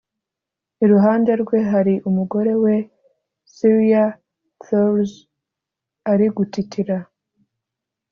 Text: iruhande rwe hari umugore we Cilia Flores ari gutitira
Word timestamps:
iruhande 0.83 1.31
rwe 1.41 1.59
hari 1.71 1.93
umugore 2.09 2.53
we 2.63 2.75
Cilia 3.53 4.05
Flores 4.65 5.13
ari 6.11 6.25
gutitira 6.35 6.97